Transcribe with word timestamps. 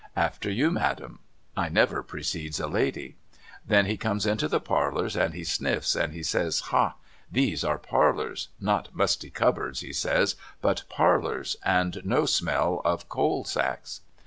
After 0.15 0.49
you 0.49 0.71
Madam. 0.71 1.19
I 1.55 1.69
never 1.69 2.01
precede 2.01 2.59
a 2.59 2.65
lady.' 2.65 3.17
Then 3.67 3.85
he 3.85 3.97
comes 3.97 4.25
into 4.25 4.47
the 4.47 4.59
parlours 4.59 5.15
and 5.15 5.35
he 5.35 5.43
sniffs, 5.43 5.95
and 5.95 6.11
he 6.11 6.23
says' 6.23 6.59
Hah! 6.71 6.95
These 7.31 7.63
are 7.63 7.77
parlours! 7.77 8.47
Not 8.59 8.95
musty 8.95 9.29
cupboards' 9.29 9.81
he 9.81 9.93
says' 9.93 10.35
but 10.69 10.85
parlours, 10.89 11.55
and 11.63 12.01
no 12.03 12.25
smell 12.25 12.81
of 12.83 13.09
coal 13.09 13.43
sacks.' 13.45 14.01